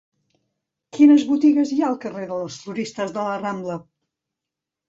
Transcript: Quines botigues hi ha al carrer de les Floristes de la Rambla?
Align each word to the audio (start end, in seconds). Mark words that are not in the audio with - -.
Quines 0.97 1.25
botigues 1.33 1.73
hi 1.75 1.77
ha 1.83 1.89
al 1.93 1.99
carrer 2.07 2.25
de 2.31 2.39
les 2.39 2.57
Floristes 2.65 3.15
de 3.19 3.27
la 3.31 3.37
Rambla? 3.45 3.77